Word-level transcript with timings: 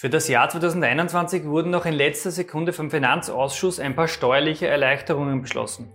Für 0.00 0.08
das 0.08 0.28
Jahr 0.28 0.48
2021 0.48 1.44
wurden 1.44 1.72
noch 1.72 1.84
in 1.84 1.92
letzter 1.92 2.30
Sekunde 2.30 2.72
vom 2.72 2.88
Finanzausschuss 2.88 3.80
ein 3.80 3.96
paar 3.96 4.06
steuerliche 4.06 4.68
Erleichterungen 4.68 5.42
beschlossen. 5.42 5.90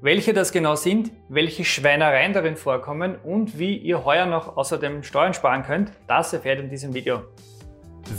Welche 0.00 0.32
das 0.32 0.52
genau 0.52 0.76
sind, 0.76 1.10
welche 1.28 1.64
Schweinereien 1.64 2.32
darin 2.32 2.56
vorkommen 2.56 3.16
und 3.16 3.58
wie 3.58 3.76
ihr 3.76 4.04
heuer 4.04 4.26
noch 4.26 4.56
außerdem 4.56 5.02
Steuern 5.02 5.34
sparen 5.34 5.64
könnt, 5.64 5.90
das 6.06 6.32
erfährt 6.32 6.60
in 6.60 6.70
diesem 6.70 6.94
Video. 6.94 7.22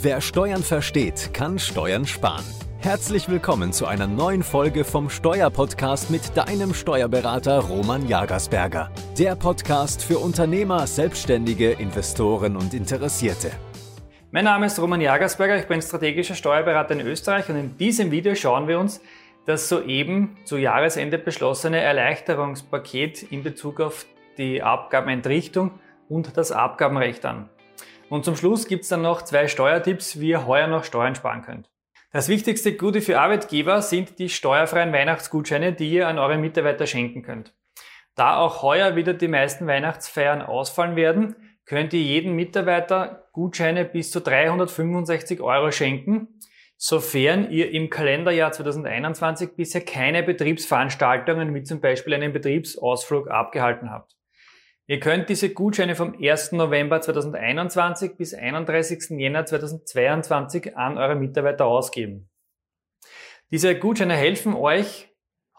Wer 0.02 0.20
Steuern 0.20 0.62
versteht, 0.62 1.32
kann 1.32 1.58
Steuern 1.58 2.04
sparen. 2.04 2.44
Herzlich 2.80 3.30
willkommen 3.30 3.72
zu 3.72 3.86
einer 3.86 4.06
neuen 4.06 4.42
Folge 4.42 4.84
vom 4.84 5.08
Steuerpodcast 5.08 6.10
mit 6.10 6.36
deinem 6.36 6.74
Steuerberater 6.74 7.60
Roman 7.60 8.06
Jagersberger. 8.06 8.90
Der 9.16 9.36
Podcast 9.36 10.04
für 10.04 10.18
Unternehmer, 10.18 10.86
Selbstständige, 10.86 11.70
Investoren 11.70 12.58
und 12.58 12.74
Interessierte. 12.74 13.52
Mein 14.32 14.44
Name 14.44 14.66
ist 14.66 14.78
Roman 14.78 15.00
Jagersberger, 15.00 15.58
ich 15.58 15.66
bin 15.66 15.82
strategischer 15.82 16.36
Steuerberater 16.36 16.94
in 16.94 17.00
Österreich 17.00 17.48
und 17.48 17.56
in 17.56 17.76
diesem 17.78 18.12
Video 18.12 18.36
schauen 18.36 18.68
wir 18.68 18.78
uns 18.78 19.02
das 19.44 19.68
soeben 19.68 20.36
zu 20.44 20.56
Jahresende 20.56 21.18
beschlossene 21.18 21.80
Erleichterungspaket 21.80 23.24
in 23.24 23.42
Bezug 23.42 23.80
auf 23.80 24.06
die 24.38 24.62
Abgabenentrichtung 24.62 25.80
und 26.08 26.36
das 26.36 26.52
Abgabenrecht 26.52 27.26
an. 27.26 27.50
Und 28.08 28.24
zum 28.24 28.36
Schluss 28.36 28.68
gibt 28.68 28.84
es 28.84 28.90
dann 28.90 29.02
noch 29.02 29.22
zwei 29.22 29.48
Steuertipps, 29.48 30.20
wie 30.20 30.28
ihr 30.28 30.46
heuer 30.46 30.68
noch 30.68 30.84
Steuern 30.84 31.16
sparen 31.16 31.42
könnt. 31.42 31.68
Das 32.12 32.28
wichtigste 32.28 32.76
Gute 32.76 33.00
für 33.00 33.18
Arbeitgeber 33.18 33.82
sind 33.82 34.20
die 34.20 34.28
steuerfreien 34.28 34.92
Weihnachtsgutscheine, 34.92 35.72
die 35.72 35.90
ihr 35.90 36.06
an 36.06 36.20
eure 36.20 36.38
Mitarbeiter 36.38 36.86
schenken 36.86 37.22
könnt. 37.22 37.52
Da 38.14 38.36
auch 38.36 38.62
heuer 38.62 38.94
wieder 38.94 39.12
die 39.12 39.26
meisten 39.26 39.66
Weihnachtsfeiern 39.66 40.40
ausfallen 40.40 40.94
werden, 40.94 41.34
könnt 41.70 41.92
ihr 41.92 42.02
jedem 42.02 42.34
Mitarbeiter 42.34 43.28
Gutscheine 43.30 43.84
bis 43.84 44.10
zu 44.10 44.20
365 44.20 45.40
Euro 45.40 45.70
schenken, 45.70 46.26
sofern 46.76 47.48
ihr 47.48 47.70
im 47.70 47.90
Kalenderjahr 47.90 48.50
2021 48.50 49.50
bisher 49.54 49.80
keine 49.84 50.24
Betriebsveranstaltungen 50.24 51.54
wie 51.54 51.62
zum 51.62 51.80
Beispiel 51.80 52.14
einen 52.14 52.32
Betriebsausflug 52.32 53.30
abgehalten 53.30 53.92
habt. 53.92 54.16
Ihr 54.88 54.98
könnt 54.98 55.28
diese 55.28 55.50
Gutscheine 55.50 55.94
vom 55.94 56.20
1. 56.20 56.50
November 56.50 57.00
2021 57.00 58.16
bis 58.16 58.34
31. 58.34 59.10
Jänner 59.10 59.46
2022 59.46 60.76
an 60.76 60.98
eure 60.98 61.14
Mitarbeiter 61.14 61.66
ausgeben. 61.66 62.28
Diese 63.52 63.78
Gutscheine 63.78 64.16
helfen 64.16 64.56
euch, 64.56 65.08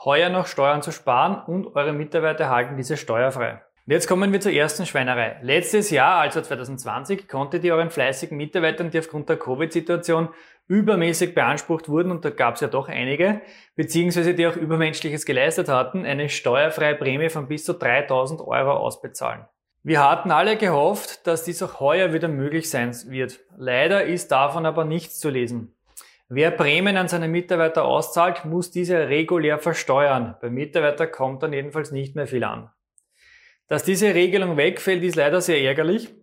heuer 0.03 0.27
noch 0.27 0.47
Steuern 0.47 0.81
zu 0.81 0.91
sparen 0.91 1.41
und 1.45 1.73
eure 1.77 1.93
Mitarbeiter 1.93 2.43
erhalten 2.43 2.75
diese 2.75 2.97
steuerfrei. 2.97 3.61
Und 3.91 3.95
jetzt 3.95 4.07
kommen 4.07 4.31
wir 4.31 4.39
zur 4.39 4.53
ersten 4.53 4.85
Schweinerei. 4.85 5.35
Letztes 5.41 5.89
Jahr, 5.89 6.21
also 6.21 6.39
2020, 6.39 7.27
konntet 7.27 7.65
ihr 7.65 7.75
euren 7.75 7.89
fleißigen 7.89 8.37
Mitarbeitern, 8.37 8.89
die 8.89 8.97
aufgrund 8.97 9.27
der 9.27 9.35
Covid-Situation 9.35 10.29
übermäßig 10.69 11.35
beansprucht 11.35 11.89
wurden, 11.89 12.09
und 12.09 12.23
da 12.23 12.29
gab 12.29 12.55
es 12.55 12.61
ja 12.61 12.69
doch 12.69 12.87
einige, 12.87 13.41
beziehungsweise 13.75 14.33
die 14.33 14.47
auch 14.47 14.55
Übermenschliches 14.55 15.25
geleistet 15.25 15.67
hatten, 15.67 16.05
eine 16.05 16.29
steuerfreie 16.29 16.95
Prämie 16.95 17.27
von 17.27 17.49
bis 17.49 17.65
zu 17.65 17.73
3000 17.73 18.39
Euro 18.39 18.71
ausbezahlen. 18.71 19.43
Wir 19.83 20.01
hatten 20.09 20.31
alle 20.31 20.55
gehofft, 20.55 21.27
dass 21.27 21.43
dies 21.43 21.61
auch 21.61 21.81
heuer 21.81 22.13
wieder 22.13 22.29
möglich 22.29 22.69
sein 22.69 22.95
wird. 23.07 23.41
Leider 23.57 24.05
ist 24.05 24.31
davon 24.31 24.65
aber 24.65 24.85
nichts 24.85 25.19
zu 25.19 25.29
lesen. 25.29 25.75
Wer 26.29 26.51
Prämien 26.51 26.95
an 26.95 27.09
seine 27.09 27.27
Mitarbeiter 27.27 27.83
auszahlt, 27.83 28.45
muss 28.45 28.71
diese 28.71 29.09
regulär 29.09 29.59
versteuern. 29.59 30.37
Beim 30.39 30.53
Mitarbeiter 30.53 31.07
kommt 31.07 31.43
dann 31.43 31.51
jedenfalls 31.51 31.91
nicht 31.91 32.15
mehr 32.15 32.27
viel 32.27 32.45
an. 32.45 32.69
Dass 33.71 33.85
diese 33.85 34.13
Regelung 34.13 34.57
wegfällt, 34.57 35.01
ist 35.01 35.15
leider 35.15 35.39
sehr 35.39 35.61
ärgerlich. 35.61 36.13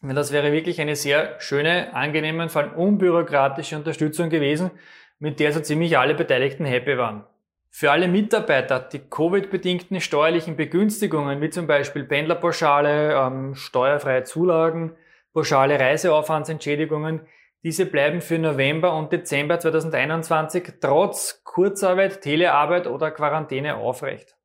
Denn 0.00 0.16
das 0.16 0.32
wäre 0.32 0.52
wirklich 0.52 0.80
eine 0.80 0.96
sehr 0.96 1.38
schöne, 1.38 1.94
angenehme, 1.94 2.48
vor 2.48 2.62
allem 2.62 2.72
unbürokratische 2.72 3.76
Unterstützung 3.76 4.30
gewesen, 4.30 4.70
mit 5.18 5.38
der 5.38 5.52
so 5.52 5.60
ziemlich 5.60 5.98
alle 5.98 6.14
Beteiligten 6.14 6.64
happy 6.64 6.96
waren. 6.96 7.26
Für 7.68 7.90
alle 7.90 8.08
Mitarbeiter 8.08 8.80
die 8.80 9.00
Covid-bedingten 9.00 10.00
steuerlichen 10.00 10.56
Begünstigungen, 10.56 11.42
wie 11.42 11.50
zum 11.50 11.66
Beispiel 11.66 12.04
Pendlerpauschale, 12.04 13.12
ähm, 13.12 13.54
steuerfreie 13.54 14.24
Zulagen, 14.24 14.96
pauschale 15.34 15.78
Reiseaufwandsentschädigungen, 15.78 17.20
diese 17.64 17.84
bleiben 17.84 18.22
für 18.22 18.38
November 18.38 18.96
und 18.96 19.12
Dezember 19.12 19.60
2021 19.60 20.72
trotz 20.80 21.42
Kurzarbeit, 21.44 22.22
Telearbeit 22.22 22.86
oder 22.86 23.10
Quarantäne 23.10 23.76
aufrecht. 23.76 24.38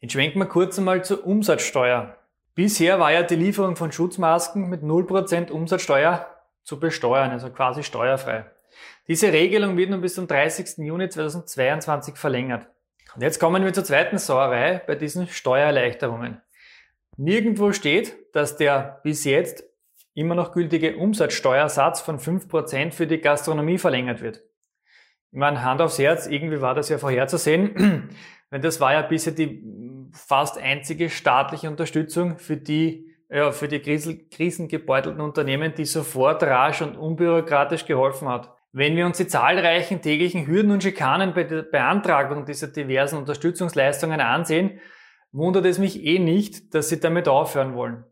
Jetzt 0.00 0.12
schwenken 0.12 0.38
wir 0.38 0.46
kurz 0.46 0.78
einmal 0.78 1.04
zur 1.04 1.26
Umsatzsteuer. 1.26 2.16
Bisher 2.54 2.98
war 2.98 3.12
ja 3.12 3.22
die 3.22 3.36
Lieferung 3.36 3.76
von 3.76 3.92
Schutzmasken 3.92 4.68
mit 4.70 4.82
0% 4.82 5.50
Umsatzsteuer 5.50 6.26
zu 6.62 6.80
besteuern, 6.80 7.30
also 7.30 7.50
quasi 7.50 7.82
steuerfrei. 7.82 8.46
Diese 9.08 9.30
Regelung 9.32 9.76
wird 9.76 9.90
nun 9.90 10.00
bis 10.00 10.14
zum 10.14 10.26
30. 10.26 10.78
Juni 10.78 11.10
2022 11.10 12.16
verlängert. 12.16 12.66
Und 13.14 13.22
jetzt 13.22 13.40
kommen 13.40 13.62
wir 13.62 13.72
zur 13.74 13.84
zweiten 13.84 14.16
Sauerei 14.16 14.80
bei 14.86 14.94
diesen 14.94 15.28
Steuererleichterungen. 15.28 16.40
Nirgendwo 17.18 17.72
steht, 17.72 18.16
dass 18.34 18.56
der 18.56 19.00
bis 19.02 19.24
jetzt 19.24 19.64
immer 20.14 20.34
noch 20.34 20.52
gültige 20.52 20.96
Umsatzsteuersatz 20.96 22.00
von 22.00 22.18
5% 22.18 22.92
für 22.92 23.06
die 23.06 23.20
Gastronomie 23.20 23.78
verlängert 23.78 24.22
wird. 24.22 24.42
Ich 25.32 25.38
meine, 25.38 25.62
Hand 25.62 25.82
aufs 25.82 25.98
Herz, 25.98 26.26
irgendwie 26.26 26.60
war 26.60 26.74
das 26.74 26.88
ja 26.88 26.96
vorherzusehen, 26.96 28.08
denn 28.50 28.62
das 28.62 28.80
war 28.80 28.94
ja 28.94 29.02
bisher 29.02 29.32
die 29.32 29.89
fast 30.12 30.58
einzige 30.58 31.10
staatliche 31.10 31.68
Unterstützung 31.68 32.38
für 32.38 32.56
die, 32.56 33.14
ja, 33.28 33.52
für 33.52 33.68
die 33.68 33.80
krisengebeutelten 33.80 35.20
Unternehmen, 35.20 35.74
die 35.74 35.84
sofort 35.84 36.42
rasch 36.42 36.82
und 36.82 36.96
unbürokratisch 36.96 37.86
geholfen 37.86 38.28
hat. 38.28 38.54
Wenn 38.72 38.96
wir 38.96 39.06
uns 39.06 39.16
die 39.16 39.26
zahlreichen 39.26 40.00
täglichen 40.00 40.46
Hürden 40.46 40.70
und 40.70 40.82
Schikanen 40.82 41.34
bei 41.34 41.44
der 41.44 41.62
Beantragung 41.62 42.44
dieser 42.44 42.68
diversen 42.68 43.18
Unterstützungsleistungen 43.18 44.20
ansehen, 44.20 44.80
wundert 45.32 45.66
es 45.66 45.78
mich 45.78 46.04
eh 46.04 46.18
nicht, 46.18 46.74
dass 46.74 46.88
sie 46.88 47.00
damit 47.00 47.28
aufhören 47.28 47.74
wollen. 47.74 48.04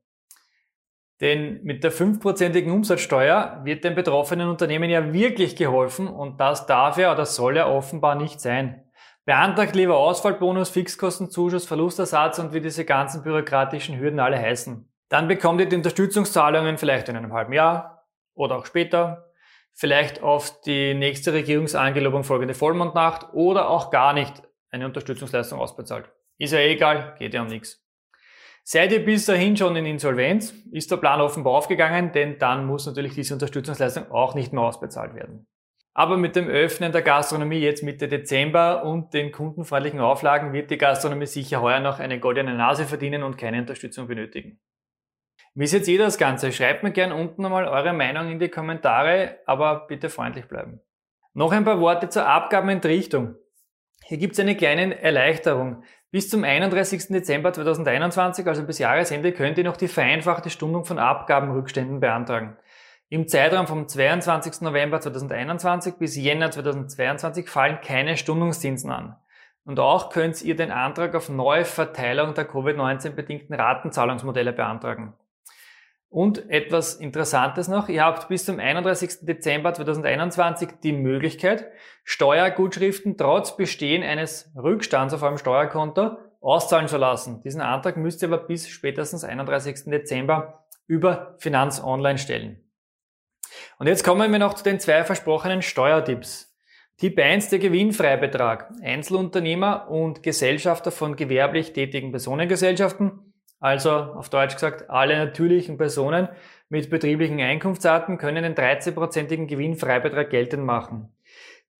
Denn 1.20 1.62
mit 1.64 1.82
der 1.82 1.90
fünfprozentigen 1.90 2.72
Umsatzsteuer 2.72 3.60
wird 3.64 3.82
den 3.82 3.96
betroffenen 3.96 4.48
Unternehmen 4.48 4.88
ja 4.88 5.12
wirklich 5.12 5.56
geholfen 5.56 6.06
und 6.06 6.40
das 6.40 6.66
darf 6.66 6.96
ja 6.96 7.12
oder 7.12 7.26
soll 7.26 7.56
ja 7.56 7.66
offenbar 7.66 8.14
nicht 8.14 8.40
sein. 8.40 8.87
Beantragt 9.28 9.76
lieber 9.76 9.98
Ausfallbonus, 9.98 10.70
Fixkostenzuschuss, 10.70 11.66
Verlustersatz 11.66 12.38
und 12.38 12.54
wie 12.54 12.62
diese 12.62 12.86
ganzen 12.86 13.22
bürokratischen 13.22 14.00
Hürden 14.00 14.20
alle 14.20 14.38
heißen. 14.38 14.90
Dann 15.10 15.28
bekommt 15.28 15.60
ihr 15.60 15.68
die 15.68 15.76
Unterstützungszahlungen 15.76 16.78
vielleicht 16.78 17.10
in 17.10 17.16
einem 17.18 17.34
halben 17.34 17.52
Jahr 17.52 18.08
oder 18.32 18.56
auch 18.56 18.64
später, 18.64 19.30
vielleicht 19.74 20.22
auf 20.22 20.62
die 20.62 20.94
nächste 20.94 21.34
Regierungsangelobung 21.34 22.24
folgende 22.24 22.54
Vollmondnacht 22.54 23.34
oder 23.34 23.68
auch 23.68 23.90
gar 23.90 24.14
nicht 24.14 24.42
eine 24.70 24.86
Unterstützungsleistung 24.86 25.60
ausbezahlt. 25.60 26.10
Ist 26.38 26.54
ja 26.54 26.60
eh 26.60 26.72
egal, 26.72 27.14
geht 27.18 27.34
ja 27.34 27.42
um 27.42 27.48
nichts. 27.48 27.84
Seid 28.64 28.92
ihr 28.92 29.04
bis 29.04 29.26
dahin 29.26 29.58
schon 29.58 29.76
in 29.76 29.84
Insolvenz, 29.84 30.54
ist 30.72 30.90
der 30.90 30.96
Plan 30.96 31.20
offenbar 31.20 31.52
aufgegangen, 31.52 32.12
denn 32.12 32.38
dann 32.38 32.64
muss 32.64 32.86
natürlich 32.86 33.12
diese 33.12 33.34
Unterstützungsleistung 33.34 34.10
auch 34.10 34.34
nicht 34.34 34.54
mehr 34.54 34.62
ausbezahlt 34.62 35.14
werden. 35.14 35.46
Aber 35.98 36.16
mit 36.16 36.36
dem 36.36 36.46
Öffnen 36.46 36.92
der 36.92 37.02
Gastronomie 37.02 37.58
jetzt 37.58 37.82
Mitte 37.82 38.06
Dezember 38.06 38.84
und 38.84 39.12
den 39.14 39.32
kundenfreundlichen 39.32 39.98
Auflagen 39.98 40.52
wird 40.52 40.70
die 40.70 40.78
Gastronomie 40.78 41.26
sicher 41.26 41.60
heuer 41.60 41.80
noch 41.80 41.98
eine 41.98 42.20
goldene 42.20 42.54
Nase 42.54 42.84
verdienen 42.84 43.24
und 43.24 43.36
keine 43.36 43.58
Unterstützung 43.58 44.06
benötigen. 44.06 44.60
Wie 45.54 45.66
seht 45.66 45.88
ihr 45.88 45.98
das 45.98 46.16
Ganze? 46.16 46.52
Schreibt 46.52 46.84
mir 46.84 46.92
gerne 46.92 47.16
unten 47.16 47.44
einmal 47.44 47.66
eure 47.66 47.92
Meinung 47.92 48.30
in 48.30 48.38
die 48.38 48.48
Kommentare, 48.48 49.40
aber 49.44 49.88
bitte 49.88 50.08
freundlich 50.08 50.46
bleiben. 50.46 50.80
Noch 51.34 51.50
ein 51.50 51.64
paar 51.64 51.80
Worte 51.80 52.08
zur 52.08 52.28
Abgabenentrichtung. 52.28 53.34
Hier 54.04 54.18
gibt 54.18 54.34
es 54.34 54.38
eine 54.38 54.56
kleine 54.56 55.02
Erleichterung. 55.02 55.82
Bis 56.12 56.30
zum 56.30 56.44
31. 56.44 57.08
Dezember 57.08 57.52
2021, 57.52 58.46
also 58.46 58.62
bis 58.62 58.78
Jahresende, 58.78 59.32
könnt 59.32 59.58
ihr 59.58 59.64
noch 59.64 59.76
die 59.76 59.88
vereinfachte 59.88 60.48
Stundung 60.48 60.84
von 60.84 61.00
Abgabenrückständen 61.00 61.98
beantragen. 61.98 62.56
Im 63.10 63.26
Zeitraum 63.26 63.66
vom 63.66 63.88
22. 63.88 64.60
November 64.60 65.00
2021 65.00 65.94
bis 65.94 66.14
Jänner 66.14 66.50
2022 66.50 67.48
fallen 67.48 67.80
keine 67.80 68.18
Stundungszinsen 68.18 68.90
an. 68.90 69.16
Und 69.64 69.80
auch 69.80 70.10
könnt 70.10 70.42
ihr 70.42 70.56
den 70.56 70.70
Antrag 70.70 71.14
auf 71.14 71.30
neue 71.30 71.64
Verteilung 71.64 72.34
der 72.34 72.46
Covid-19 72.46 73.10
bedingten 73.10 73.54
Ratenzahlungsmodelle 73.54 74.52
beantragen. 74.52 75.14
Und 76.10 76.50
etwas 76.50 76.96
Interessantes 76.96 77.68
noch, 77.68 77.88
ihr 77.88 78.04
habt 78.04 78.28
bis 78.28 78.44
zum 78.44 78.60
31. 78.60 79.26
Dezember 79.26 79.72
2021 79.72 80.80
die 80.82 80.92
Möglichkeit, 80.92 81.70
Steuergutschriften 82.04 83.16
trotz 83.16 83.56
Bestehen 83.56 84.02
eines 84.02 84.52
Rückstands 84.54 85.14
auf 85.14 85.22
eurem 85.22 85.38
Steuerkonto 85.38 86.18
auszahlen 86.42 86.88
zu 86.88 86.98
lassen. 86.98 87.42
Diesen 87.42 87.62
Antrag 87.62 87.96
müsst 87.96 88.20
ihr 88.20 88.28
aber 88.28 88.46
bis 88.46 88.68
spätestens 88.68 89.24
31. 89.24 89.84
Dezember 89.86 90.66
über 90.86 91.36
Finanz 91.38 91.82
Online 91.82 92.18
stellen. 92.18 92.67
Und 93.78 93.86
jetzt 93.86 94.02
kommen 94.02 94.32
wir 94.32 94.40
noch 94.40 94.54
zu 94.54 94.64
den 94.64 94.80
zwei 94.80 95.04
versprochenen 95.04 95.62
Steuertipps. 95.62 96.52
Tipp 96.96 97.16
1, 97.16 97.50
der 97.50 97.60
Gewinnfreibetrag. 97.60 98.72
Einzelunternehmer 98.82 99.88
und 99.88 100.24
Gesellschafter 100.24 100.90
von 100.90 101.14
gewerblich 101.14 101.72
tätigen 101.72 102.10
Personengesellschaften 102.10 103.32
Also 103.60 103.90
auf 103.90 104.30
Deutsch 104.30 104.54
gesagt, 104.54 104.90
alle 104.90 105.16
natürlichen 105.16 105.78
Personen 105.78 106.28
mit 106.68 106.90
betrieblichen 106.90 107.40
Einkunftsarten 107.40 108.18
können 108.18 108.42
den 108.42 108.56
13-prozentigen 108.56 109.46
Gewinnfreibetrag 109.46 110.28
geltend 110.28 110.64
machen. 110.64 111.12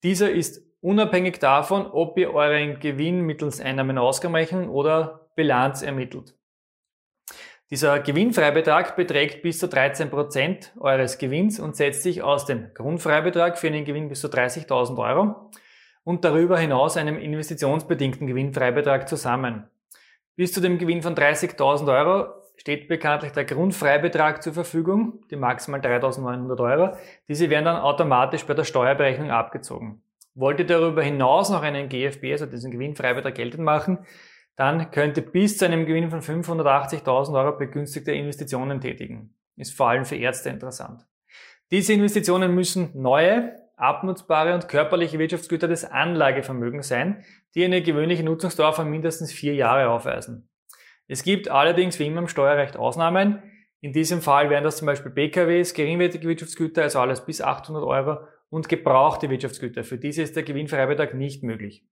Dieser 0.04 0.30
ist 0.30 0.62
unabhängig 0.80 1.40
davon, 1.40 1.84
ob 1.86 2.16
ihr 2.16 2.32
euren 2.32 2.78
Gewinn 2.78 3.22
mittels 3.22 3.60
Einnahmen-Ausgabenrechnung 3.60 4.68
oder 4.68 5.28
Bilanz 5.34 5.82
ermittelt. 5.82 6.38
Dieser 7.70 8.00
Gewinnfreibetrag 8.00 8.97
beträgt 8.97 9.43
bis 9.43 9.59
zu 9.59 9.67
13% 9.67 10.81
eures 10.81 11.19
Gewinns 11.19 11.61
und 11.61 11.76
setzt 11.76 12.03
sich 12.03 12.23
aus 12.23 12.47
dem 12.47 12.73
Grundfreibetrag 12.73 13.59
für 13.59 13.67
einen 13.67 13.85
Gewinn 13.85 14.09
bis 14.09 14.23
zu 14.23 14.29
30.000 14.29 14.97
Euro 14.97 15.50
und 16.03 16.25
darüber 16.25 16.59
hinaus 16.59 16.97
einem 16.97 17.19
investitionsbedingten 17.19 18.26
Gewinnfreibetrag 18.26 19.06
zusammen. 19.06 19.69
Bis 20.35 20.53
zu 20.53 20.62
dem 20.62 20.79
Gewinn 20.79 21.03
von 21.03 21.15
30.000 21.15 21.93
Euro 21.94 22.32
steht 22.56 22.88
bekanntlich 22.88 23.32
der 23.32 23.44
Grundfreibetrag 23.44 24.43
zur 24.43 24.55
Verfügung, 24.55 25.20
die 25.31 25.37
maximal 25.37 25.81
3.900 25.81 26.61
Euro. 26.61 26.97
Diese 27.29 27.50
werden 27.50 27.67
dann 27.67 27.82
automatisch 27.82 28.47
bei 28.47 28.55
der 28.55 28.65
Steuerberechnung 28.65 29.31
abgezogen. 29.31 30.00
Wollt 30.35 30.59
ihr 30.59 30.67
darüber 30.67 31.03
hinaus 31.03 31.50
noch 31.50 31.62
einen 31.62 31.91
GFB, 31.91 32.32
also 32.32 32.47
diesen 32.47 32.70
Gewinnfreibetrag 32.70 33.35
geltend 33.35 33.65
machen, 33.65 34.06
dann 34.58 34.90
könnt 34.90 35.16
ihr 35.16 35.25
bis 35.25 35.56
zu 35.56 35.66
einem 35.66 35.87
Gewinn 35.87 36.10
von 36.10 36.20
580.000 36.20 37.32
Euro 37.32 37.56
begünstigte 37.56 38.10
Investitionen 38.10 38.81
tätigen. 38.81 39.32
Ist 39.56 39.72
vor 39.72 39.88
allem 39.88 40.05
für 40.05 40.16
Ärzte 40.16 40.49
interessant. 40.49 41.06
Diese 41.70 41.93
Investitionen 41.93 42.56
müssen 42.56 42.90
neue, 43.00 43.55
abnutzbare 43.76 44.55
und 44.55 44.69
körperliche 44.69 45.20
Wirtschaftsgüter 45.20 45.69
des 45.69 45.84
Anlagevermögens 45.84 46.88
sein, 46.88 47.25
die 47.55 47.64
eine 47.64 47.82
gewöhnliche 47.82 48.25
Nutzungsdauer 48.25 48.72
von 48.72 48.90
mindestens 48.90 49.32
vier 49.32 49.55
Jahre 49.55 49.90
aufweisen. 49.90 50.49
Es 51.06 51.22
gibt 51.22 51.49
allerdings 51.49 52.00
wie 52.00 52.08
immer 52.08 52.22
im 52.22 52.28
Steuerrecht 52.28 52.76
Ausnahmen. 52.76 53.40
In 53.81 53.93
diesem 53.93 54.20
Fall 54.22 54.50
wären 54.50 54.64
das 54.64 54.78
zum 54.78 54.87
Beispiel 54.87 55.12
BKWs, 55.12 55.72
geringwertige 55.72 56.26
Wirtschaftsgüter, 56.26 56.82
also 56.82 56.99
alles 56.99 57.25
bis 57.25 57.40
800 57.40 57.84
Euro 57.84 58.26
und 58.50 58.69
gebrauchte 58.69 59.31
Wirtschaftsgüter. 59.31 59.84
Für 59.84 59.99
diese 59.99 60.22
ist 60.22 60.34
der 60.34 60.43
Gewinnfreibetrag 60.43 61.14
nicht 61.14 61.44
möglich. 61.44 61.84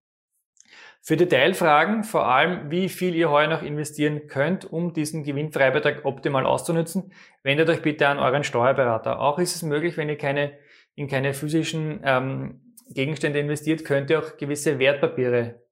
Für 1.06 1.16
Detailfragen, 1.16 2.02
vor 2.02 2.26
allem 2.26 2.70
wie 2.70 2.88
viel 2.88 3.14
ihr 3.14 3.30
heuer 3.30 3.46
noch 3.46 3.62
investieren 3.62 4.26
könnt, 4.26 4.64
um 4.64 4.92
diesen 4.92 5.22
Gewinnfreibetrag 5.22 6.04
optimal 6.04 6.44
auszunutzen, 6.44 7.12
wendet 7.44 7.68
euch 7.68 7.80
bitte 7.80 8.08
an 8.08 8.18
euren 8.18 8.42
Steuerberater. 8.42 9.20
Auch 9.20 9.38
ist 9.38 9.54
es 9.54 9.62
möglich, 9.62 9.96
wenn 9.96 10.08
ihr 10.08 10.18
keine, 10.18 10.58
in 10.96 11.06
keine 11.06 11.32
physischen 11.32 12.00
ähm, 12.02 12.74
Gegenstände 12.90 13.38
investiert, 13.38 13.84
könnt 13.84 14.10
ihr 14.10 14.18
auch 14.18 14.36
gewisse 14.36 14.80
Wertpapiere 14.80 15.62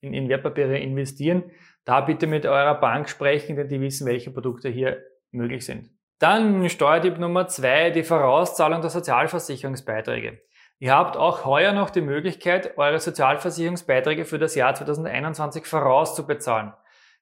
in, 0.00 0.14
in 0.14 0.28
Wertpapiere 0.28 0.78
investieren 0.78 1.50
da 1.84 2.00
bitte 2.00 2.26
mit 2.26 2.46
eurer 2.46 2.74
Bank 2.74 3.08
sprechen, 3.08 3.56
denn 3.56 3.68
die 3.68 3.80
wissen, 3.80 4.06
welche 4.06 4.30
Produkte 4.30 4.68
hier 4.68 5.02
möglich 5.30 5.64
sind. 5.64 5.90
Dann 6.18 6.68
Steuertipp 6.70 7.18
Nummer 7.18 7.46
zwei, 7.48 7.90
die 7.90 8.02
Vorauszahlung 8.02 8.80
der 8.80 8.90
Sozialversicherungsbeiträge. 8.90 10.40
Ihr 10.78 10.94
habt 10.94 11.16
auch 11.16 11.44
heuer 11.44 11.72
noch 11.72 11.90
die 11.90 12.00
Möglichkeit, 12.00 12.76
eure 12.76 12.98
Sozialversicherungsbeiträge 12.98 14.24
für 14.24 14.38
das 14.38 14.54
Jahr 14.54 14.74
2021 14.74 15.66
vorauszubezahlen. 15.66 16.72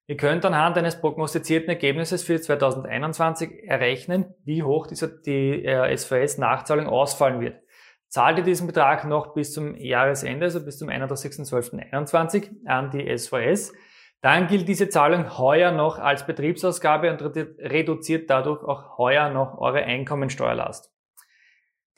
Ihr 0.06 0.16
könnt 0.16 0.44
anhand 0.44 0.76
eines 0.78 1.00
prognostizierten 1.00 1.68
Ergebnisses 1.68 2.24
für 2.24 2.40
2021 2.40 3.64
errechnen, 3.68 4.34
wie 4.44 4.62
hoch 4.62 4.88
die 4.88 5.64
äh, 5.64 5.96
SVS-Nachzahlung 5.96 6.86
ausfallen 6.86 7.40
wird. 7.40 7.60
Zahlt 8.08 8.38
ihr 8.38 8.44
diesen 8.44 8.66
Betrag 8.66 9.06
noch 9.06 9.32
bis 9.32 9.52
zum 9.52 9.74
Jahresende, 9.76 10.44
also 10.46 10.62
bis 10.64 10.78
zum 10.78 10.88
31.12.21 10.88 12.66
an 12.66 12.90
die 12.90 13.16
SVS, 13.16 13.72
dann 14.20 14.48
gilt 14.48 14.68
diese 14.68 14.88
Zahlung 14.88 15.38
heuer 15.38 15.72
noch 15.72 15.98
als 15.98 16.26
Betriebsausgabe 16.26 17.10
und 17.10 17.22
reduziert 17.22 18.28
dadurch 18.28 18.62
auch 18.64 18.98
heuer 18.98 19.30
noch 19.30 19.58
eure 19.58 19.82
Einkommensteuerlast. 19.82 20.91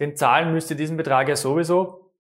Den 0.01 0.17
zahlen 0.17 0.53
müsst 0.53 0.71
ihr 0.71 0.77
diesen 0.77 0.97
Betrag 0.97 1.29
ja 1.29 1.37
sowieso. 1.37 2.11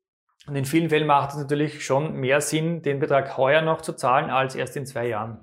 Und 0.46 0.56
in 0.56 0.64
vielen 0.64 0.90
Fällen 0.90 1.06
macht 1.06 1.30
es 1.30 1.36
natürlich 1.36 1.84
schon 1.84 2.14
mehr 2.16 2.40
Sinn, 2.40 2.82
den 2.82 2.98
Betrag 2.98 3.36
heuer 3.36 3.62
noch 3.62 3.80
zu 3.80 3.94
zahlen, 3.94 4.30
als 4.30 4.54
erst 4.54 4.76
in 4.76 4.86
zwei 4.86 5.08
Jahren. 5.08 5.38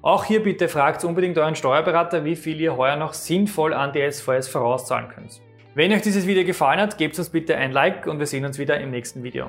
Auch 0.00 0.24
hier 0.24 0.42
bitte 0.42 0.68
fragt 0.68 1.04
unbedingt 1.04 1.36
euren 1.38 1.56
Steuerberater, 1.56 2.24
wie 2.24 2.36
viel 2.36 2.60
ihr 2.60 2.76
heuer 2.76 2.96
noch 2.96 3.14
sinnvoll 3.14 3.74
an 3.74 3.92
die 3.92 4.10
SVS 4.10 4.48
vorauszahlen 4.48 5.08
könnt. 5.08 5.40
Wenn 5.74 5.92
euch 5.92 6.02
dieses 6.02 6.26
Video 6.26 6.44
gefallen 6.44 6.80
hat, 6.80 6.98
gebt 6.98 7.18
uns 7.18 7.30
bitte 7.30 7.56
ein 7.56 7.72
Like 7.72 8.06
und 8.06 8.18
wir 8.18 8.26
sehen 8.26 8.44
uns 8.44 8.58
wieder 8.58 8.80
im 8.80 8.90
nächsten 8.90 9.22
Video. 9.22 9.48